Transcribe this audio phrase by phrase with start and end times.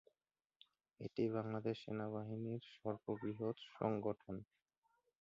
[0.99, 4.35] এটি বাংলাদেশ সেনাবাহিনীর সর্ববৃহৎ সংগঠন।